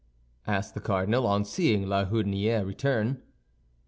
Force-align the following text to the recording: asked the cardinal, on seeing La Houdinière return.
asked 0.47 0.73
the 0.73 0.79
cardinal, 0.81 1.27
on 1.27 1.45
seeing 1.45 1.85
La 1.85 2.05
Houdinière 2.07 2.65
return. 2.65 3.21